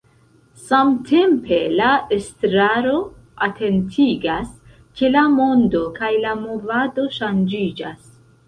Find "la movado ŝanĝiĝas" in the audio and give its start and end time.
6.27-8.11